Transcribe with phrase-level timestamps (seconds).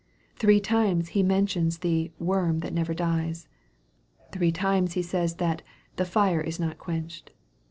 [0.35, 3.47] Three times He men tions the" worm that never dies."
[4.31, 5.61] Three times He says that"
[5.97, 7.29] the fire is not quenched."